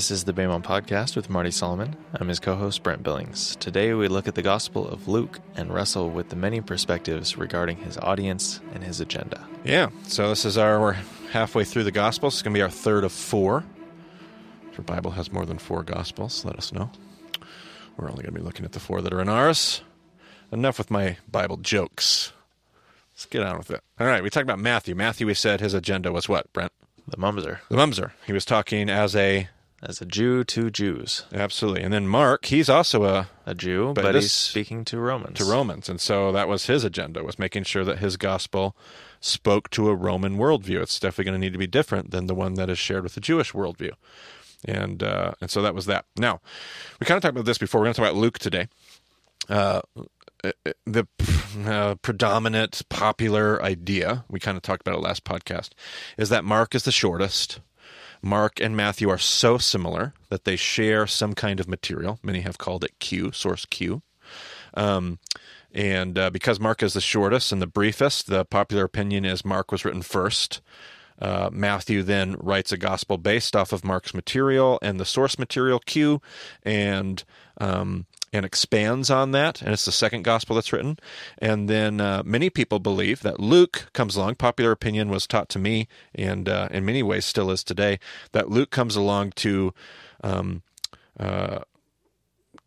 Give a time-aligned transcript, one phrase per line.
[0.00, 1.94] This is the BEMA Podcast with Marty Solomon.
[2.14, 3.54] I'm his co host, Brent Billings.
[3.56, 7.76] Today we look at the Gospel of Luke and wrestle with the many perspectives regarding
[7.76, 9.46] his audience and his agenda.
[9.62, 10.96] Yeah, so this is our, we're
[11.32, 12.32] halfway through the Gospels.
[12.32, 13.62] It's going to be our third of four.
[14.70, 16.90] If your Bible has more than four Gospels, let us know.
[17.98, 19.82] We're only going to be looking at the four that are in ours.
[20.50, 22.32] Enough with my Bible jokes.
[23.12, 23.82] Let's get on with it.
[24.00, 24.94] All right, we talked about Matthew.
[24.94, 26.72] Matthew, we said his agenda was what, Brent?
[27.06, 28.12] The Mumser, The Mumser.
[28.26, 29.50] He was talking as a.
[29.82, 31.24] as a Jew to Jews.
[31.32, 31.82] Absolutely.
[31.82, 35.38] And then Mark, he's also a A Jew, But but, he's speaking to Romans.
[35.38, 38.76] to Romans, and so that was his agenda was making sure that his gospel
[39.20, 40.80] spoke to a Roman worldview.
[40.82, 43.14] It's definitely going to need to be different than the one that is shared with
[43.14, 43.92] the Jewish worldview,
[44.64, 46.04] and uh, and so that was that.
[46.16, 46.40] Now,
[46.98, 47.80] we kind of talked about this before.
[47.80, 48.68] We're going to talk about Luke today.
[49.48, 49.80] Uh,
[50.86, 51.06] the
[51.66, 55.70] uh, predominant popular idea we kind of talked about it last podcast
[56.16, 57.60] is that Mark is the shortest.
[58.22, 62.18] Mark and Matthew are so similar that they share some kind of material.
[62.22, 64.02] Many have called it Q, source Q.
[64.74, 65.18] Um,
[65.72, 69.72] and uh, because Mark is the shortest and the briefest, the popular opinion is Mark
[69.72, 70.60] was written first.
[71.20, 75.78] Uh, Matthew then writes a gospel based off of Mark's material and the source material
[75.78, 76.22] Q,
[76.62, 77.22] and
[77.60, 80.98] um, and expands on that, and it's the second gospel that's written.
[81.38, 84.36] And then uh, many people believe that Luke comes along.
[84.36, 87.98] Popular opinion was taught to me, and uh, in many ways still is today,
[88.32, 89.74] that Luke comes along to
[90.22, 90.62] um,
[91.18, 91.60] uh,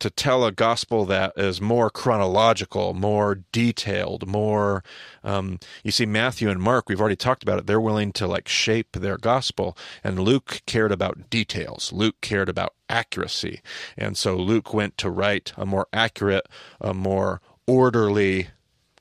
[0.04, 4.84] to tell a gospel that is more chronological, more detailed, more.
[5.24, 7.68] Um, you see, Matthew and Mark, we've already talked about it.
[7.68, 11.94] They're willing to like shape their gospel, and Luke cared about details.
[11.94, 13.62] Luke cared about accuracy,
[13.98, 16.50] and so Luke went to write a more accurate,
[16.82, 18.50] a more orderly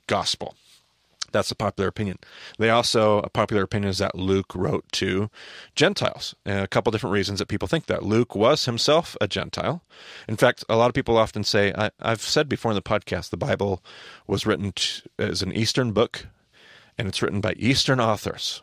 [0.07, 0.55] gospel.
[1.33, 2.19] That's a popular opinion.
[2.57, 5.29] They also, a popular opinion is that Luke wrote to
[5.75, 6.35] Gentiles.
[6.45, 8.03] And a couple different reasons that people think that.
[8.03, 9.83] Luke was himself a Gentile.
[10.29, 13.31] In fact, a lot of people often say, I, I've said before in the podcast,
[13.31, 13.83] the Bible
[14.27, 14.73] was written
[15.17, 16.27] as an Eastern book,
[16.97, 18.61] and it's written by Eastern authors.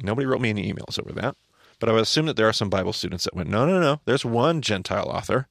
[0.00, 1.36] Nobody wrote me any emails over that.
[1.80, 4.00] But I would assume that there are some Bible students that went, no, no, no,
[4.04, 5.48] there's one Gentile author.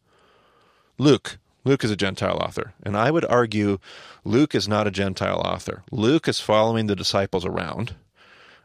[0.97, 1.37] Luke.
[1.65, 2.73] Luke is a Gentile author.
[2.83, 3.79] And I would argue
[4.23, 5.83] Luke is not a Gentile author.
[5.91, 7.95] Luke is following the disciples around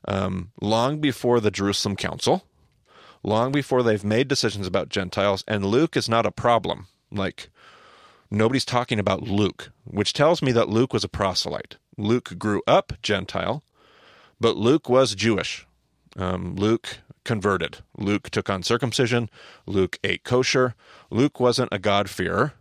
[0.07, 2.45] um, long before the Jerusalem Council,
[3.23, 5.45] long before they've made decisions about Gentiles.
[5.47, 6.87] And Luke is not a problem.
[7.11, 7.51] Like,
[8.31, 11.77] nobody's talking about Luke, which tells me that Luke was a proselyte.
[11.97, 13.63] Luke grew up Gentile,
[14.41, 15.67] but Luke was Jewish.
[16.17, 17.79] Um, Luke converted.
[17.97, 19.29] Luke took on circumcision.
[19.67, 20.75] Luke ate kosher.
[21.11, 22.55] Luke wasn't a God-fearer,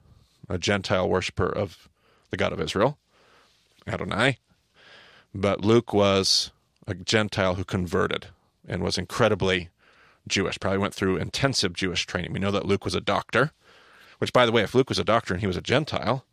[0.50, 1.90] a Gentile worshiper of
[2.30, 2.98] the God of Israel,
[3.88, 4.38] Adonai.
[5.34, 6.52] But Luke was
[6.88, 8.28] a Gentile who converted
[8.68, 9.70] and was incredibly
[10.28, 10.60] Jewish.
[10.60, 12.34] Probably went through intensive Jewish training.
[12.34, 13.52] We know that Luke was a doctor,
[14.20, 16.26] which, by the way, if Luke was a doctor and he was a Gentile,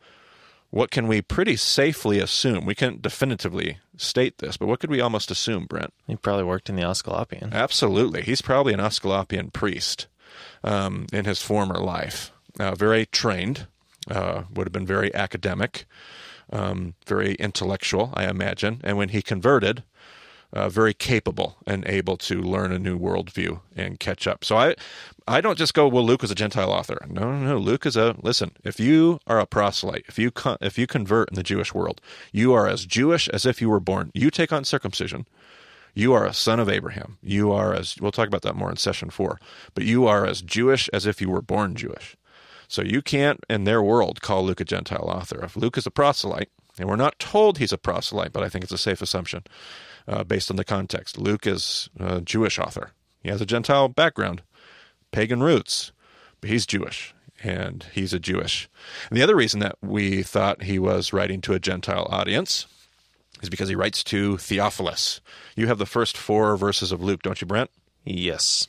[0.70, 2.66] what can we pretty safely assume?
[2.66, 5.92] We can't definitively state this, but what could we almost assume, Brent?
[6.06, 7.50] He probably worked in the Asclepion.
[7.52, 8.22] Absolutely.
[8.22, 10.08] He's probably an Asclepian priest
[10.64, 12.32] um, in his former life.
[12.58, 13.68] Uh, very trained,
[14.10, 15.86] uh, would have been very academic,
[16.52, 18.80] um, very intellectual, I imagine.
[18.84, 19.82] And when he converted,
[20.54, 24.44] uh, very capable and able to learn a new worldview and catch up.
[24.44, 24.76] So I,
[25.26, 27.04] I don't just go, well, Luke was a Gentile author.
[27.10, 27.58] No, no, no.
[27.58, 28.52] Luke is a listen.
[28.62, 32.00] If you are a proselyte, if you con- if you convert in the Jewish world,
[32.30, 34.12] you are as Jewish as if you were born.
[34.14, 35.26] You take on circumcision.
[35.92, 37.18] You are a son of Abraham.
[37.22, 39.40] You are as we'll talk about that more in session four.
[39.74, 42.16] But you are as Jewish as if you were born Jewish.
[42.68, 45.44] So you can't, in their world, call Luke a Gentile author.
[45.44, 48.64] If Luke is a proselyte, and we're not told he's a proselyte, but I think
[48.64, 49.44] it's a safe assumption
[50.08, 51.18] uh, based on the context.
[51.18, 52.90] Luke is a Jewish author.
[53.22, 54.42] He has a Gentile background,
[55.12, 55.92] pagan roots,
[56.40, 58.68] but he's Jewish, and he's a Jewish.
[59.08, 62.66] And the other reason that we thought he was writing to a Gentile audience
[63.40, 65.20] is because he writes to Theophilus.
[65.56, 67.70] You have the first four verses of Luke, don't you, Brent?
[68.04, 68.68] Yes.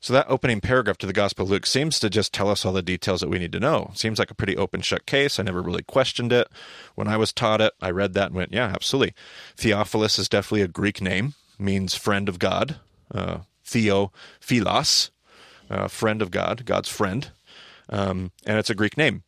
[0.00, 2.72] So that opening paragraph to the Gospel of Luke seems to just tell us all
[2.72, 3.90] the details that we need to know.
[3.94, 5.38] Seems like a pretty open shut case.
[5.38, 6.46] I never really questioned it.
[6.94, 9.14] When I was taught it, I read that and went, yeah, absolutely.
[9.56, 12.76] Theophilus is definitely a Greek name, means friend of God.
[13.12, 15.10] Uh, Theo Philos,
[15.68, 17.30] uh, friend of God, God's friend.
[17.88, 19.24] Um, and it's a Greek name.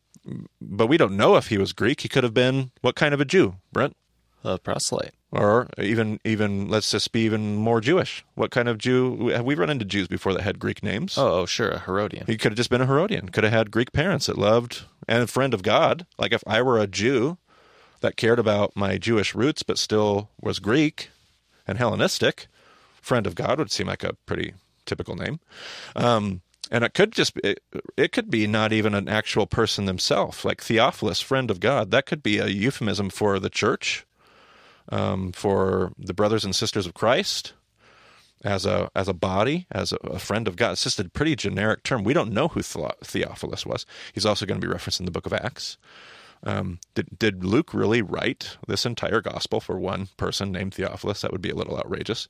[0.61, 2.01] but we don't know if he was Greek.
[2.01, 3.95] He could have been what kind of a Jew, Brent?
[4.43, 5.13] A proselyte.
[5.31, 8.25] Or even even let's just be even more Jewish.
[8.35, 9.29] What kind of Jew?
[9.29, 11.17] Have we run into Jews before that had Greek names?
[11.17, 12.25] Oh, oh, sure, a Herodian.
[12.27, 13.29] He could have just been a Herodian.
[13.29, 16.05] Could have had Greek parents that loved and a friend of God.
[16.17, 17.37] Like if I were a Jew
[18.01, 21.09] that cared about my Jewish roots but still was Greek
[21.65, 22.47] and Hellenistic,
[23.01, 24.53] friend of God would seem like a pretty
[24.85, 25.39] typical name.
[25.95, 27.63] Um, and it could just be, it,
[27.95, 31.91] it could be not even an actual person themselves, like Theophilus, friend of God.
[31.91, 34.05] That could be a euphemism for the church,
[34.91, 37.53] um, for the brothers and sisters of Christ
[38.43, 40.73] as a as a body, as a, a, friend of God.
[40.73, 42.03] It's just a pretty generic term.
[42.03, 43.85] We don't know who Theophilus was.
[44.13, 45.77] He's also going to be referenced in the book of Acts.
[46.43, 51.21] Um, did, did Luke really write this entire gospel for one person named Theophilus?
[51.21, 52.27] That would be a little outrageous.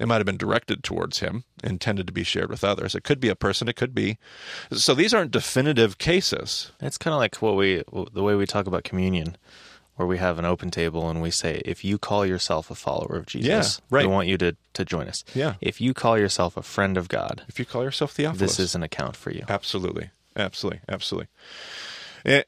[0.00, 2.96] It might have been directed towards him, intended to be shared with others.
[2.96, 3.68] It could be a person.
[3.68, 4.18] It could be.
[4.72, 6.72] So these aren't definitive cases.
[6.80, 9.36] It's kind of like what we the way we talk about communion
[9.96, 13.16] where we have an open table and we say, if you call yourself a follower
[13.16, 14.06] of Jesus, yeah, right.
[14.06, 15.24] we want you to, to join us.
[15.34, 15.54] Yeah.
[15.60, 18.74] If you call yourself a friend of God, if you call yourself Theophilus, this is
[18.74, 19.44] an account for you.
[19.48, 20.10] Absolutely.
[20.36, 20.80] Absolutely.
[20.88, 21.28] Absolutely.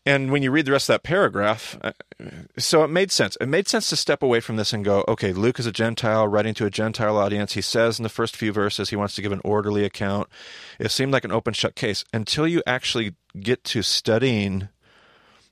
[0.06, 1.92] And when you read the rest of that paragraph, uh,
[2.56, 3.36] so it made sense.
[3.42, 6.26] It made sense to step away from this and go, okay, Luke is a Gentile
[6.26, 7.52] writing to a Gentile audience.
[7.52, 10.30] He says in the first few verses he wants to give an orderly account.
[10.78, 14.70] It seemed like an open shut case until you actually get to studying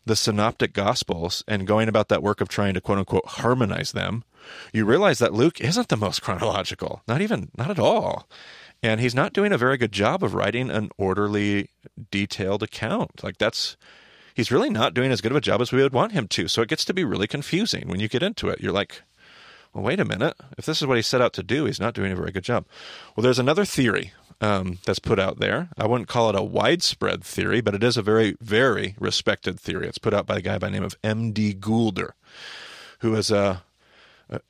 [0.07, 4.25] the synoptic gospels and going about that work of trying to quote unquote harmonize them.
[4.73, 8.29] You realize that Luke isn't the most chronological, not even, not at all.
[8.83, 11.71] And he's not doing a very good job of writing an orderly,
[12.11, 13.25] detailed account.
[13.25, 13.77] Like that's
[14.35, 16.49] he's really not doing as good of a job as we would want him to.
[16.49, 18.61] So it gets to be really confusing when you get into it.
[18.61, 19.03] You're like,
[19.73, 20.37] well, wait a minute.
[20.59, 22.45] If this is what he set out to do, he's not doing a very good
[22.45, 22.67] job.
[23.17, 25.69] Well, there's another theory um, that's put out there.
[25.77, 29.87] I wouldn't call it a widespread theory, but it is a very, very respected theory.
[29.87, 31.55] It's put out by a guy by the name of M.D.
[31.55, 32.13] Goulder,
[33.01, 33.59] who is uh,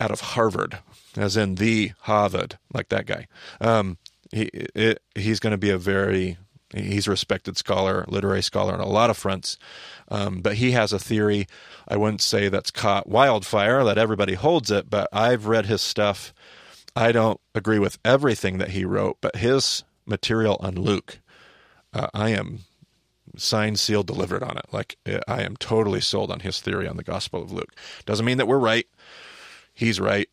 [0.01, 0.79] out of Harvard,
[1.17, 3.27] as in the Harvard, like that guy.
[3.61, 3.99] Um,
[4.31, 4.45] he
[4.75, 6.39] it, he's going to be a very
[6.75, 9.59] He's a respected scholar, literary scholar on a lot of fronts.
[10.09, 11.47] Um, but he has a theory,
[11.87, 16.35] I wouldn't say that's caught wildfire, that everybody holds it, but I've read his stuff.
[16.97, 21.19] I don't agree with everything that he wrote, but his material on Luke,
[21.93, 22.61] uh, I am
[23.37, 24.67] signed, sealed, delivered on it.
[24.71, 24.97] Like,
[25.27, 27.75] I am totally sold on his theory on the Gospel of Luke.
[28.07, 28.87] Doesn't mean that we're right.
[29.73, 30.29] He's right.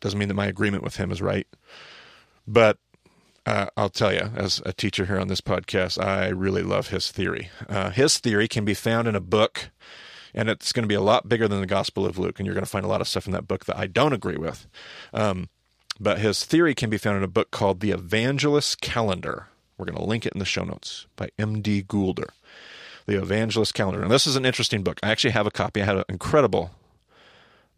[0.00, 1.46] Doesn't mean that my agreement with him is right.
[2.46, 2.78] But
[3.46, 7.10] uh, I'll tell you, as a teacher here on this podcast, I really love his
[7.10, 7.50] theory.
[7.68, 9.70] Uh, his theory can be found in a book,
[10.34, 12.54] and it's going to be a lot bigger than the Gospel of Luke, and you're
[12.54, 14.66] going to find a lot of stuff in that book that I don't agree with.
[15.14, 15.48] Um,
[16.00, 19.48] but his theory can be found in a book called The Evangelist Calendar.
[19.76, 21.82] We're going to link it in the show notes by M.D.
[21.84, 22.30] Goulder.
[23.06, 24.02] The Evangelist Calendar.
[24.02, 24.98] And this is an interesting book.
[25.02, 25.82] I actually have a copy.
[25.82, 26.70] I had an incredible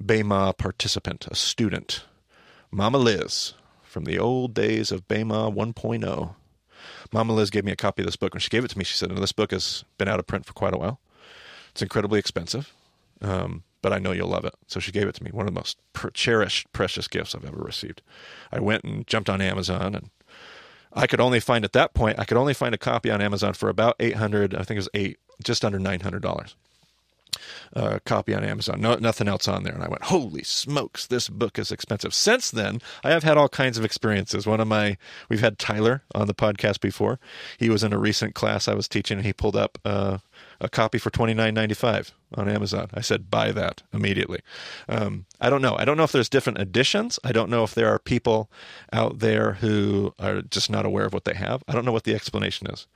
[0.04, 2.04] Bema participant, a student,
[2.70, 6.34] Mama Liz, from the old days of Bema 1.0.
[7.12, 8.34] Mama Liz gave me a copy of this book.
[8.34, 10.26] When she gave it to me, she said, Now This book has been out of
[10.26, 11.00] print for quite a while.
[11.70, 12.72] It's incredibly expensive,
[13.20, 14.54] um, but I know you'll love it.
[14.68, 15.30] So she gave it to me.
[15.32, 18.00] One of the most per- cherished, precious gifts I've ever received.
[18.50, 20.10] I went and jumped on Amazon, and
[20.92, 23.52] I could only find at that point, I could only find a copy on Amazon
[23.54, 26.54] for about 800 I think it was eight, just under $900
[27.74, 28.80] uh, copy on Amazon.
[28.80, 29.74] No, nothing else on there.
[29.74, 32.14] And I went, holy smokes, this book is expensive.
[32.14, 34.46] Since then, I have had all kinds of experiences.
[34.46, 34.96] One of my,
[35.28, 37.18] we've had Tyler on the podcast before.
[37.58, 40.18] He was in a recent class I was teaching, and he pulled up uh,
[40.60, 42.88] a copy for twenty nine ninety five on Amazon.
[42.94, 44.40] I said, buy that immediately.
[44.88, 45.76] Um, I don't know.
[45.76, 47.18] I don't know if there's different editions.
[47.24, 48.50] I don't know if there are people
[48.92, 51.64] out there who are just not aware of what they have.
[51.66, 52.86] I don't know what the explanation is.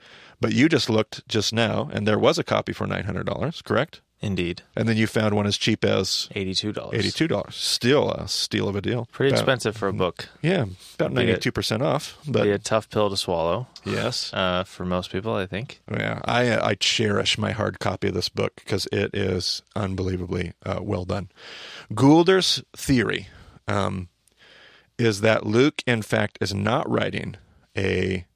[0.41, 3.63] But you just looked just now, and there was a copy for nine hundred dollars,
[3.63, 4.01] correct?
[4.27, 4.63] Indeed.
[4.75, 6.75] And then you found one as cheap as $82.
[6.75, 7.53] $82.
[7.53, 9.07] Still a steal of a deal.
[9.13, 10.29] Pretty about, expensive for a book.
[10.43, 10.65] Yeah,
[10.99, 12.19] about 92% off.
[12.27, 13.69] But be a tough pill to swallow.
[13.85, 14.35] Yes.
[14.35, 15.81] Uh, for most people, I think.
[15.89, 20.81] Yeah, I I cherish my hard copy of this book because it is unbelievably uh,
[20.83, 21.29] well done.
[21.95, 23.29] Goulder's theory
[23.69, 24.09] um,
[24.99, 27.37] is that Luke, in fact, is not writing
[27.79, 28.27] a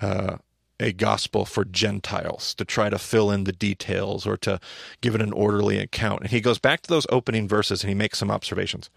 [0.00, 0.36] uh,
[0.80, 4.58] a gospel for Gentiles to try to fill in the details or to
[5.00, 6.22] give it an orderly account.
[6.22, 8.90] And he goes back to those opening verses and he makes some observations.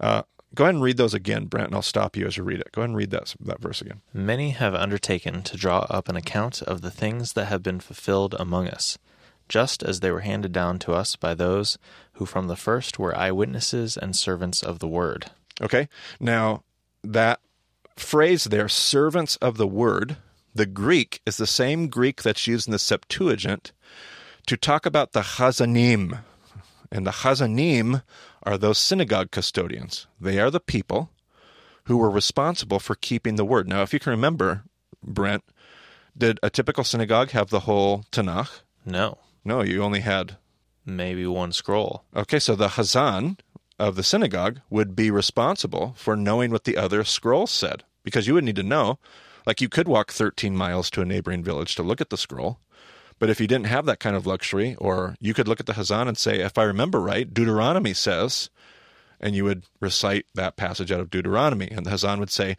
[0.00, 0.22] Uh,
[0.54, 2.72] go ahead and read those again, Brent, and I'll stop you as you read it.
[2.72, 4.02] Go ahead and read that, that verse again.
[4.12, 8.36] Many have undertaken to draw up an account of the things that have been fulfilled
[8.38, 8.98] among us,
[9.48, 11.78] just as they were handed down to us by those
[12.14, 15.30] who from the first were eyewitnesses and servants of the word.
[15.62, 15.88] Okay.
[16.20, 16.64] Now,
[17.02, 17.40] that
[17.96, 20.16] phrase there, servants of the word,
[20.54, 23.72] the Greek is the same Greek that's used in the Septuagint
[24.46, 26.20] to talk about the Chazanim.
[26.92, 28.02] And the Chazanim
[28.44, 30.06] are those synagogue custodians.
[30.20, 31.10] They are the people
[31.84, 33.68] who were responsible for keeping the word.
[33.68, 34.64] Now, if you can remember,
[35.02, 35.42] Brent,
[36.16, 38.60] did a typical synagogue have the whole Tanakh?
[38.86, 40.36] No, No, you only had.
[40.86, 42.04] maybe one scroll.
[42.14, 43.38] Okay, so the Hazan
[43.78, 48.34] of the synagogue would be responsible for knowing what the other scrolls said because you
[48.34, 48.98] would need to know.
[49.46, 52.58] Like you could walk 13 miles to a neighboring village to look at the scroll.
[53.18, 55.74] But if you didn't have that kind of luxury, or you could look at the
[55.74, 58.50] Hazan and say, if I remember right, Deuteronomy says,
[59.20, 61.68] and you would recite that passage out of Deuteronomy.
[61.70, 62.56] And the Hazan would say,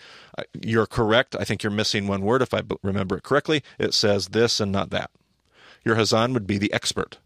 [0.60, 1.36] You're correct.
[1.36, 2.42] I think you're missing one word.
[2.42, 5.12] If I remember it correctly, it says this and not that.
[5.84, 7.20] Your Hazan would be the expert.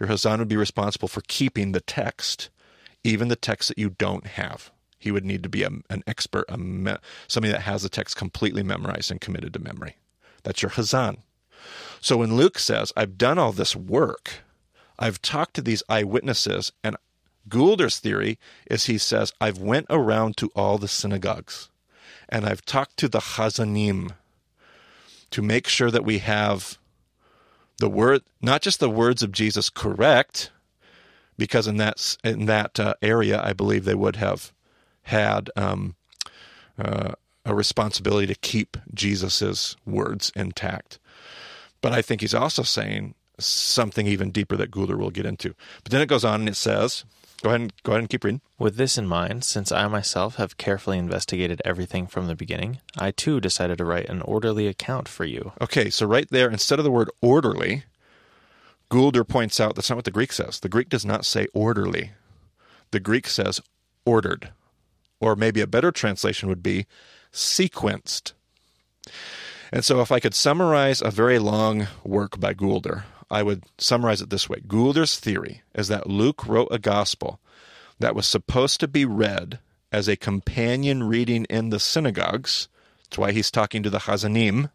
[0.00, 2.50] Your Hazan would be responsible for keeping the text,
[3.04, 4.72] even the text that you don't have.
[5.04, 6.96] He would need to be a, an expert, a me-
[7.28, 9.96] somebody that has the text completely memorized and committed to memory.
[10.42, 11.18] That's your Hazan.
[12.00, 14.42] So when Luke says, I've done all this work,
[14.98, 16.96] I've talked to these eyewitnesses, and
[17.48, 21.68] Goulder's theory is he says, I've went around to all the synagogues
[22.28, 24.12] and I've talked to the Chazanim
[25.30, 26.78] to make sure that we have
[27.78, 30.50] the word, not just the words of Jesus correct,
[31.36, 34.52] because in that in that uh, area, I believe they would have
[35.04, 35.94] had um,
[36.78, 37.12] uh,
[37.44, 40.98] a responsibility to keep Jesus's words intact.
[41.80, 45.54] But I think he's also saying something even deeper that Goulder will get into.
[45.82, 47.04] But then it goes on and it says,
[47.42, 50.36] "Go ahead and go ahead and keep reading." With this in mind, since I myself
[50.36, 55.08] have carefully investigated everything from the beginning, I too decided to write an orderly account
[55.08, 55.52] for you.
[55.60, 57.84] Okay, so right there, instead of the word orderly,
[58.90, 60.60] Goulder points out that's not what the Greek says.
[60.60, 62.12] The Greek does not say orderly.
[62.92, 63.60] The Greek says
[64.06, 64.50] ordered.
[65.20, 66.86] Or maybe a better translation would be
[67.32, 68.32] sequenced.
[69.72, 74.20] And so if I could summarize a very long work by Goulder, I would summarize
[74.20, 77.40] it this way Goulder's theory is that Luke wrote a gospel
[77.98, 79.58] that was supposed to be read
[79.90, 82.68] as a companion reading in the synagogues.
[83.04, 84.70] That's why he's talking to the Chazanim.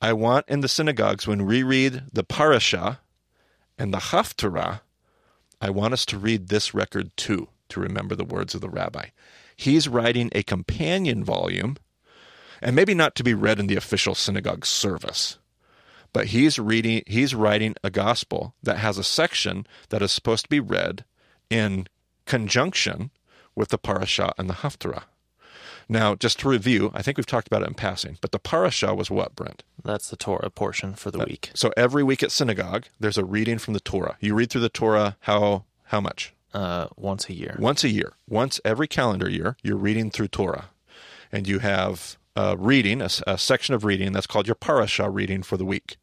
[0.00, 3.00] I want in the synagogues when we read the parasha
[3.78, 4.80] and the haftarah,
[5.60, 9.06] I want us to read this record too, to remember the words of the rabbi.
[9.56, 11.76] He's writing a companion volume,
[12.60, 15.38] and maybe not to be read in the official synagogue service,
[16.12, 20.50] but he's reading he's writing a gospel that has a section that is supposed to
[20.50, 21.04] be read
[21.50, 21.86] in
[22.24, 23.10] conjunction
[23.54, 25.04] with the parasha and the haftarah.
[25.88, 28.94] Now, just to review, I think we've talked about it in passing, but the parasha
[28.94, 29.62] was what, Brent?
[29.84, 31.52] That's the Torah portion for the week.
[31.54, 34.16] So every week at synagogue, there's a reading from the Torah.
[34.20, 36.34] You read through the Torah how how much?
[36.56, 37.54] Uh, once a year.
[37.58, 38.14] Once a year.
[38.26, 40.70] Once every calendar year, you're reading through Torah.
[41.30, 45.42] And you have a reading, a, a section of reading that's called your parasha reading
[45.42, 45.98] for the week.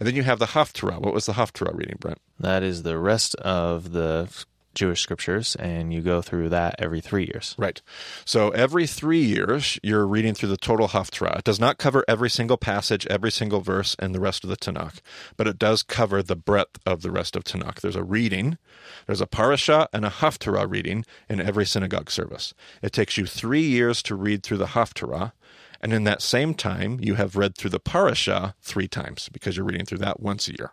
[0.00, 1.00] And then you have the Haftarah.
[1.00, 2.18] What was the Haftarah reading, Brent?
[2.40, 4.28] That is the rest of the
[4.74, 7.54] Jewish scriptures, and you go through that every three years.
[7.58, 7.80] Right.
[8.24, 11.38] So every three years, you're reading through the total Haftarah.
[11.38, 14.56] It does not cover every single passage, every single verse, and the rest of the
[14.56, 15.00] Tanakh,
[15.36, 17.80] but it does cover the breadth of the rest of Tanakh.
[17.80, 18.58] There's a reading,
[19.06, 22.54] there's a parasha and a Haftarah reading in every synagogue service.
[22.82, 25.32] It takes you three years to read through the Haftarah,
[25.80, 29.66] and in that same time, you have read through the parasha three times because you're
[29.66, 30.72] reading through that once a year.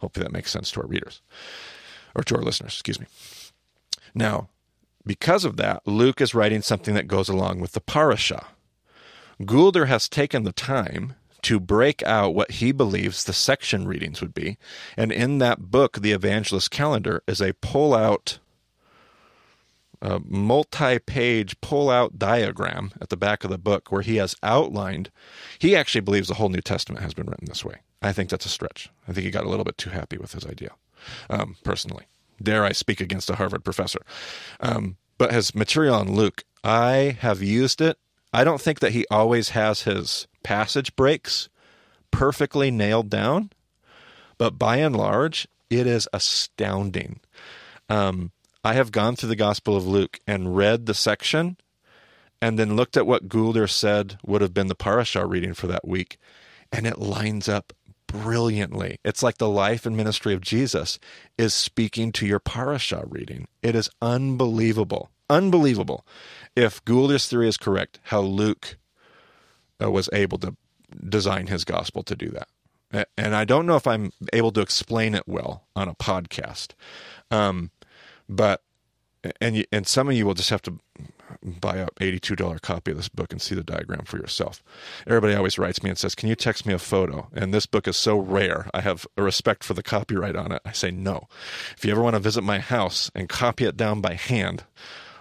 [0.00, 1.20] Hopefully that makes sense to our readers
[2.14, 3.06] or to our listeners, excuse me.
[4.14, 4.48] Now,
[5.06, 8.46] because of that, Luke is writing something that goes along with the parasha.
[9.40, 14.34] Goulder has taken the time to break out what he believes the section readings would
[14.34, 14.58] be,
[14.96, 18.40] and in that book, The Evangelist Calendar, is a pull out,
[20.02, 24.34] a multi page pull out diagram at the back of the book where he has
[24.42, 25.10] outlined.
[25.60, 27.76] He actually believes the whole New Testament has been written this way.
[28.02, 28.90] I think that's a stretch.
[29.06, 30.72] I think he got a little bit too happy with his idea,
[31.30, 32.06] um, personally.
[32.42, 34.00] Dare I speak against a Harvard professor?
[34.60, 37.98] Um, but his material on Luke, I have used it.
[38.32, 41.48] I don't think that he always has his passage breaks
[42.10, 43.50] perfectly nailed down,
[44.38, 47.20] but by and large, it is astounding.
[47.88, 48.32] Um,
[48.64, 51.56] I have gone through the Gospel of Luke and read the section
[52.40, 55.86] and then looked at what Goulder said would have been the parashah reading for that
[55.86, 56.18] week,
[56.70, 57.72] and it lines up
[58.08, 58.98] brilliantly.
[59.04, 60.98] It's like the life and ministry of Jesus
[61.38, 63.46] is speaking to your parasha reading.
[63.62, 65.10] It is unbelievable.
[65.30, 66.04] Unbelievable.
[66.56, 68.76] If Goulder's theory is correct, how Luke
[69.80, 70.56] uh, was able to
[71.08, 73.08] design his gospel to do that.
[73.16, 76.72] And I don't know if I'm able to explain it well on a podcast.
[77.30, 77.70] Um,
[78.28, 78.62] but
[79.40, 80.78] and you, and some of you will just have to
[81.42, 84.62] buy a $82 copy of this book and see the diagram for yourself.
[85.06, 87.28] Everybody always writes me and says, Can you text me a photo?
[87.34, 88.68] And this book is so rare.
[88.74, 90.62] I have a respect for the copyright on it.
[90.64, 91.28] I say, No.
[91.76, 94.64] If you ever want to visit my house and copy it down by hand,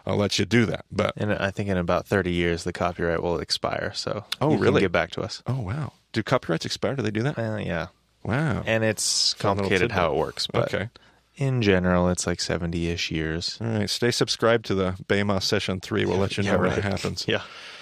[0.05, 0.85] I'll let you do that.
[0.91, 3.91] But And I think in about 30 years, the copyright will expire.
[3.93, 4.81] So Oh, you can really?
[4.81, 5.43] get back to us.
[5.47, 5.93] oh, wow.
[6.13, 6.95] Do copyrights expire?
[6.95, 7.37] Do they do that?
[7.37, 7.87] Uh, yeah.
[8.23, 8.63] Wow.
[8.65, 10.47] And it's Fun complicated how it works.
[10.47, 10.89] But okay.
[11.37, 13.57] In general, it's like 70 ish years.
[13.61, 13.89] All right.
[13.89, 16.05] Stay subscribed to the BEMA Session 3.
[16.05, 16.77] We'll let you know Yeah, when right.
[16.79, 17.25] it happens.
[17.27, 17.41] Yeah.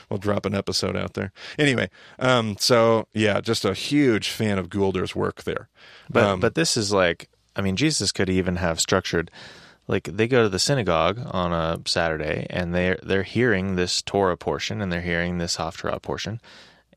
[0.10, 1.32] We'll drop an episode out there.
[1.58, 5.68] Anyway, um, so yeah, just a huge fan of Goulder's work there.
[6.10, 9.32] But Um, but this is like I mean Jesus could even have structured
[9.88, 14.38] like they go to the synagogue on a Saturday and they're they're hearing this Torah
[14.38, 16.40] portion and they're hearing this Haftarah portion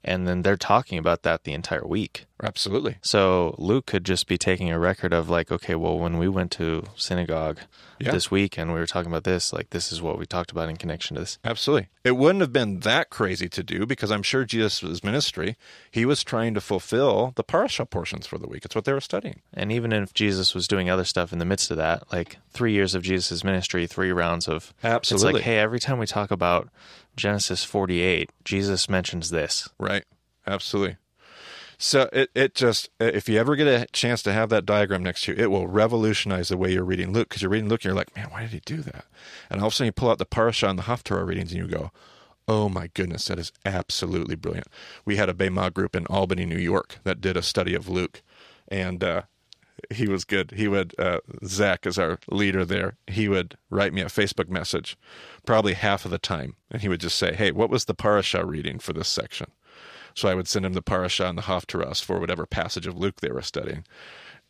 [0.04, 2.26] and then they're talking about that the entire week.
[2.42, 2.96] Absolutely.
[3.02, 6.50] So Luke could just be taking a record of like, okay, well, when we went
[6.52, 7.58] to synagogue
[7.98, 8.12] Yeah.
[8.12, 10.68] this week and we were talking about this, like this is what we talked about
[10.68, 11.38] in connection to this.
[11.44, 11.88] Absolutely.
[12.04, 15.56] It wouldn't have been that crazy to do because I'm sure Jesus' ministry,
[15.90, 18.64] he was trying to fulfill the parasha portions for the week.
[18.64, 19.42] It's what they were studying.
[19.52, 22.72] And even if Jesus was doing other stuff in the midst of that, like three
[22.72, 25.28] years of Jesus' ministry, three rounds of Absolutely.
[25.28, 26.68] It's like, hey, every time we talk about
[27.16, 29.68] Genesis 48, Jesus mentions this.
[29.78, 30.04] Right.
[30.46, 30.96] Absolutely.
[31.80, 35.22] So it, it just, if you ever get a chance to have that diagram next
[35.24, 37.84] to you, it will revolutionize the way you're reading Luke because you're reading Luke and
[37.86, 39.04] you're like, man, why did he do that?
[39.48, 41.60] And all of a sudden you pull out the parasha and the Haftarah readings and
[41.60, 41.92] you go,
[42.48, 44.66] oh my goodness, that is absolutely brilliant.
[45.04, 48.22] We had a Bema group in Albany, New York that did a study of Luke.
[48.66, 49.22] And, uh,
[49.90, 50.52] he was good.
[50.56, 52.96] He would uh, Zach is our leader there.
[53.06, 54.96] He would write me a Facebook message,
[55.46, 58.44] probably half of the time, and he would just say, "Hey, what was the parasha
[58.44, 59.52] reading for this section?"
[60.14, 63.20] So I would send him the parasha and the haftarahs for whatever passage of Luke
[63.20, 63.84] they were studying,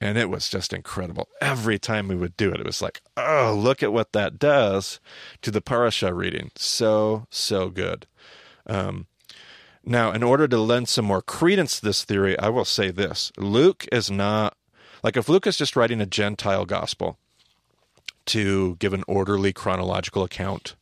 [0.00, 1.28] and it was just incredible.
[1.40, 5.00] Every time we would do it, it was like, "Oh, look at what that does
[5.42, 8.06] to the parasha reading." So so good.
[8.66, 9.06] Um,
[9.84, 13.32] now, in order to lend some more credence to this theory, I will say this:
[13.36, 14.56] Luke is not
[15.02, 17.18] like if Luke is just writing a Gentile gospel
[18.26, 20.76] to give an orderly chronological account,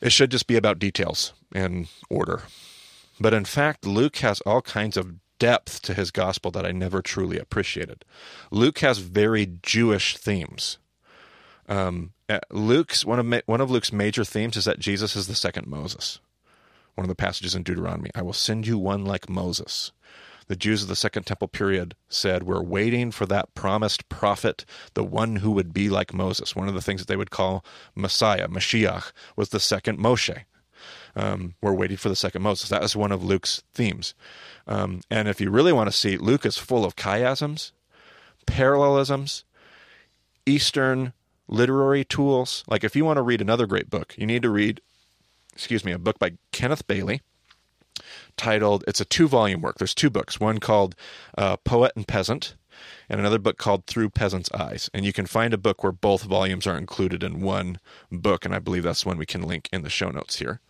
[0.00, 2.42] it should just be about details and order.
[3.20, 7.00] But in fact, Luke has all kinds of depth to his gospel that I never
[7.00, 8.04] truly appreciated.
[8.50, 10.78] Luke has very Jewish themes.
[11.68, 15.26] Um, uh, Luke's one of ma- one of Luke's major themes is that Jesus is
[15.26, 16.18] the second Moses.
[16.94, 19.92] One of the passages in Deuteronomy, I will send you one like Moses
[20.48, 25.04] the Jews of the Second Temple period said, We're waiting for that promised prophet, the
[25.04, 26.56] one who would be like Moses.
[26.56, 30.44] One of the things that they would call Messiah, Mashiach, was the second Moshe.
[31.18, 32.68] Um, we're waiting for the second Moses.
[32.68, 34.14] That is one of Luke's themes.
[34.68, 37.72] Um, and if you really want to see, Luke is full of chiasms,
[38.46, 39.44] parallelisms,
[40.46, 41.12] Eastern
[41.48, 42.62] literary tools.
[42.68, 44.80] Like if you want to read another great book, you need to read,
[45.52, 47.20] excuse me, a book by Kenneth Bailey
[48.36, 50.94] titled it's a two volume work there's two books one called
[51.36, 52.54] uh, poet and peasant
[53.08, 54.90] and another book called through peasant's eyes.
[54.92, 57.78] And you can find a book where both volumes are included in one
[58.10, 60.60] book and i believe that's one we can link in the show notes here.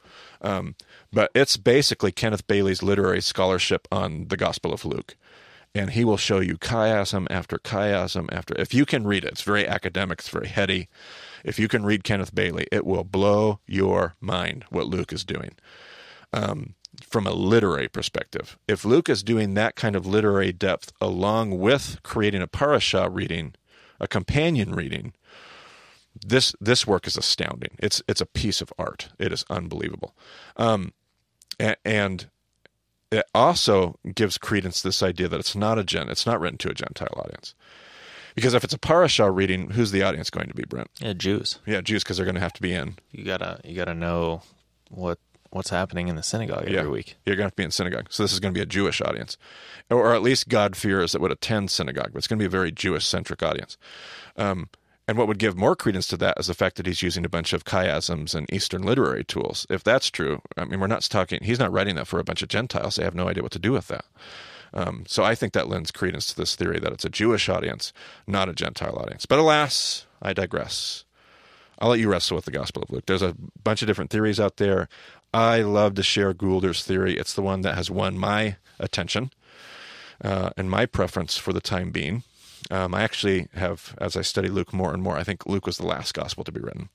[0.40, 0.74] Um,
[1.12, 5.16] but it's basically kenneth bailey's literary scholarship on the gospel of luke.
[5.74, 8.58] And he will show you chiasm after chiasm after.
[8.58, 10.88] If you can read it it's very academic it's very heady.
[11.44, 15.52] If you can read kenneth bailey it will blow your mind what luke is doing.
[16.32, 18.58] Um, from a literary perspective.
[18.66, 23.54] If Luke is doing that kind of literary depth along with creating a parasha reading,
[24.00, 25.12] a companion reading,
[26.26, 27.76] this this work is astounding.
[27.78, 29.10] It's it's a piece of art.
[29.18, 30.14] It is unbelievable,
[30.56, 30.92] um,
[31.60, 32.28] a- and
[33.10, 36.08] it also gives credence to this idea that it's not a gen.
[36.08, 37.54] It's not written to a Gentile audience.
[38.34, 40.90] Because if it's a parasha reading, who's the audience going to be, Brent?
[41.00, 41.58] Yeah, Jews.
[41.66, 42.96] Yeah, Jews, because they're going to have to be in.
[43.10, 44.42] You gotta you gotta know
[44.90, 45.18] what
[45.50, 46.86] what's happening in the synagogue every yeah.
[46.86, 47.16] week.
[47.24, 48.08] You're going to have to be in synagogue.
[48.10, 49.36] So this is going to be a Jewish audience,
[49.90, 52.10] or at least God fears that would attend synagogue.
[52.12, 53.76] But it's going to be a very Jewish centric audience.
[54.36, 54.68] Um,
[55.06, 57.30] and what would give more credence to that is the fact that he's using a
[57.30, 59.66] bunch of chiasms and Eastern literary tools.
[59.70, 61.42] If that's true, I mean, we're not talking.
[61.42, 62.96] He's not writing that for a bunch of Gentiles.
[62.96, 64.04] They have no idea what to do with that.
[64.74, 67.94] Um, so I think that lends credence to this theory that it's a Jewish audience,
[68.26, 69.24] not a Gentile audience.
[69.24, 71.06] But alas, I digress.
[71.78, 73.06] I'll let you wrestle with the Gospel of Luke.
[73.06, 74.88] There's a bunch of different theories out there.
[75.32, 77.16] I love to share Goulder's theory.
[77.16, 79.30] It's the one that has won my attention
[80.22, 82.24] uh, and my preference for the time being.
[82.70, 85.78] Um, I actually have, as I study Luke more and more, I think Luke was
[85.78, 86.88] the last gospel to be written.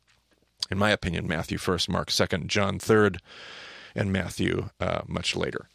[0.70, 3.22] In my opinion, Matthew first, Mark second, John third,
[3.96, 5.70] and Matthew uh, much later.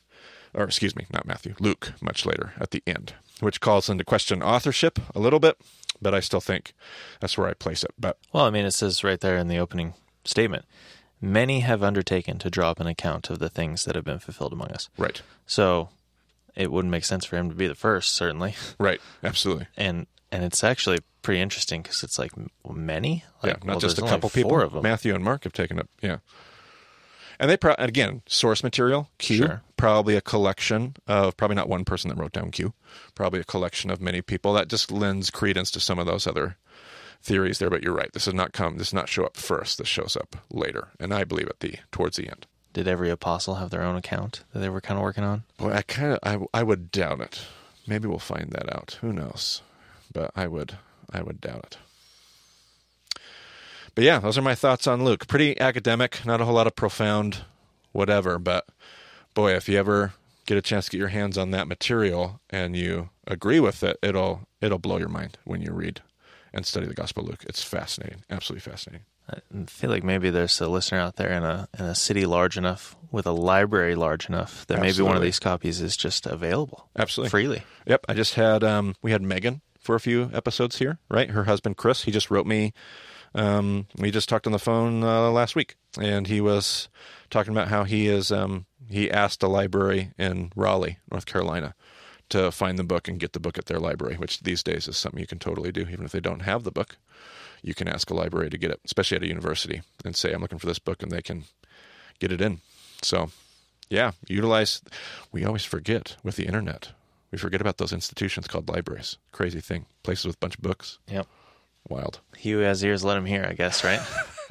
[0.55, 4.43] Or, excuse me, not Matthew, Luke much later at the end, which calls into question
[4.43, 5.59] authorship a little bit,
[6.01, 6.75] but I still think
[7.21, 7.93] that's where I place it.
[7.99, 10.65] But Well, I mean, it says right there in the opening statement,
[11.21, 14.53] Many have undertaken to draw up an account of the things that have been fulfilled
[14.53, 14.89] among us.
[14.97, 15.21] Right.
[15.47, 15.89] So
[16.55, 18.55] it wouldn't make sense for him to be the first, certainly.
[18.79, 19.01] Right.
[19.25, 19.67] Absolutely.
[19.77, 22.33] And and it's actually pretty interesting because it's like
[22.69, 23.25] many.
[23.43, 24.61] yeah, not well, just a couple four people.
[24.61, 24.83] of them.
[24.83, 25.89] Matthew and Mark have taken it.
[26.03, 26.19] Yeah.
[27.41, 29.63] And they pro- and again source material Q Sure.
[29.77, 32.73] probably a collection of probably not one person that wrote down Q
[33.15, 34.53] probably a collection of many people.
[34.55, 36.57] That just lends credence to some of those other
[37.23, 38.13] theories there but you're right.
[38.13, 39.79] This does not come this does not show up first.
[39.79, 40.89] This shows up later.
[41.01, 42.47] And I believe at the towards the end.
[42.73, 45.45] Did every apostle have their own account that they were kind of working on?
[45.57, 47.41] boy I kind of I I would doubt it.
[47.87, 48.99] Maybe we'll find that out.
[49.01, 49.63] Who knows?
[50.13, 50.77] But I would
[51.13, 51.79] I would doubt it
[53.99, 55.27] but yeah, those are my thoughts on Luke.
[55.27, 57.39] Pretty academic, not a whole lot of profound
[57.91, 58.65] whatever, but
[59.35, 60.13] boy, if you ever
[60.47, 63.99] get a chance to get your hands on that material and you agree with it,
[64.01, 66.01] it'll it'll blow your mind when you read
[66.55, 67.45] and study the Gospel of Luke.
[67.49, 69.05] It's fascinating, absolutely fascinating.
[69.29, 72.57] I feel like maybe there's a listener out there in a in a city large
[72.57, 76.89] enough with a library large enough that maybe one of these copies is just available
[76.97, 77.31] Absolutely.
[77.31, 77.63] freely.
[77.87, 81.31] Yep, I just had um we had Megan for a few episodes here, right?
[81.31, 82.73] Her husband Chris, he just wrote me
[83.35, 86.89] um we just talked on the phone uh, last week and he was
[87.31, 91.75] talking about how he is um he asked a library in Raleigh, North Carolina
[92.31, 94.97] to find the book and get the book at their library, which these days is
[94.97, 96.97] something you can totally do even if they don't have the book.
[97.63, 100.41] You can ask a library to get it, especially at a university, and say I'm
[100.41, 101.45] looking for this book and they can
[102.19, 102.61] get it in.
[103.03, 103.31] So,
[103.91, 104.83] yeah, utilize
[105.33, 106.91] we always forget with the internet.
[107.31, 109.19] We forget about those institutions called libraries.
[109.33, 109.87] Crazy thing.
[110.03, 110.99] Places with a bunch of books.
[111.09, 111.27] Yep.
[111.89, 112.21] Wild.
[112.37, 113.47] He who has ears, let him hear.
[113.49, 114.01] I guess, right?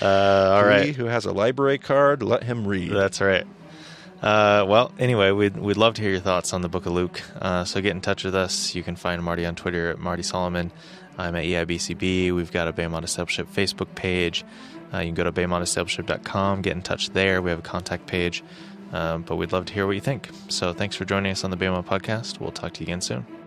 [0.00, 0.86] uh, all right.
[0.86, 2.92] He who has a library card, let him read.
[2.92, 3.46] That's right.
[4.22, 7.20] Uh, well, anyway, we'd, we'd love to hear your thoughts on the Book of Luke.
[7.40, 8.72] Uh, so get in touch with us.
[8.74, 10.70] You can find Marty on Twitter at Marty Solomon.
[11.18, 12.32] I'm at EIBCB.
[12.32, 14.44] We've got a BEMA Discipleship Facebook page.
[14.94, 17.42] Uh, you can go to bemadiscipleship.com, get in touch there.
[17.42, 18.44] We have a contact page.
[18.92, 20.28] Um, but we'd love to hear what you think.
[20.48, 22.40] So thanks for joining us on the BEMA podcast.
[22.40, 23.41] We'll talk to you again soon.